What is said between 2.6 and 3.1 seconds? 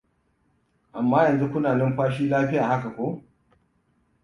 haka ko?